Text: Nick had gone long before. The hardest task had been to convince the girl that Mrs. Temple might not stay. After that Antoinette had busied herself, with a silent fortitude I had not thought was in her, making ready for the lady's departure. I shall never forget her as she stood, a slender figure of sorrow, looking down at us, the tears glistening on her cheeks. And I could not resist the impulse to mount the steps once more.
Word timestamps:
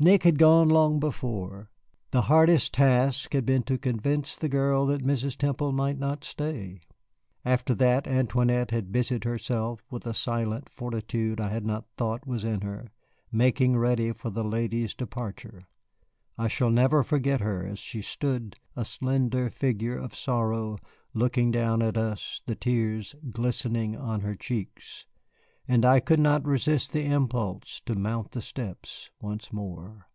Nick 0.00 0.22
had 0.22 0.38
gone 0.38 0.68
long 0.68 1.00
before. 1.00 1.72
The 2.12 2.22
hardest 2.30 2.74
task 2.74 3.32
had 3.32 3.44
been 3.44 3.64
to 3.64 3.76
convince 3.76 4.36
the 4.36 4.48
girl 4.48 4.86
that 4.86 5.02
Mrs. 5.02 5.36
Temple 5.36 5.72
might 5.72 5.98
not 5.98 6.22
stay. 6.22 6.82
After 7.44 7.74
that 7.74 8.06
Antoinette 8.06 8.70
had 8.70 8.92
busied 8.92 9.24
herself, 9.24 9.82
with 9.90 10.06
a 10.06 10.14
silent 10.14 10.68
fortitude 10.68 11.40
I 11.40 11.48
had 11.48 11.66
not 11.66 11.88
thought 11.96 12.28
was 12.28 12.44
in 12.44 12.60
her, 12.60 12.92
making 13.32 13.76
ready 13.76 14.12
for 14.12 14.30
the 14.30 14.44
lady's 14.44 14.94
departure. 14.94 15.62
I 16.38 16.46
shall 16.46 16.70
never 16.70 17.02
forget 17.02 17.40
her 17.40 17.66
as 17.66 17.80
she 17.80 18.00
stood, 18.00 18.54
a 18.76 18.84
slender 18.84 19.50
figure 19.50 19.98
of 19.98 20.14
sorrow, 20.14 20.78
looking 21.12 21.50
down 21.50 21.82
at 21.82 21.96
us, 21.96 22.40
the 22.46 22.54
tears 22.54 23.16
glistening 23.32 23.96
on 23.96 24.20
her 24.20 24.36
cheeks. 24.36 25.06
And 25.70 25.84
I 25.84 26.00
could 26.00 26.18
not 26.18 26.46
resist 26.46 26.94
the 26.94 27.04
impulse 27.04 27.82
to 27.84 27.94
mount 27.94 28.30
the 28.30 28.40
steps 28.40 29.10
once 29.20 29.52
more. 29.52 30.06